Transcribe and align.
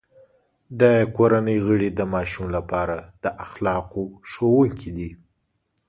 د 0.81 0.81
کورنۍ 1.17 1.57
غړي 1.67 1.89
د 1.93 2.01
ماشوم 2.13 2.45
لپاره 2.57 2.95
د 3.23 3.25
اخلاقو 3.45 4.03
ښوونکي 4.29 4.89
دي. 4.97 5.09